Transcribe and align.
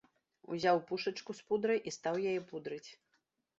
Узяў 0.55 0.81
пушачку 0.91 1.31
з 1.41 1.45
пудрай 1.51 1.79
і 1.87 1.95
стаў 1.99 2.19
яе 2.33 2.35
пудрыць. 2.51 2.85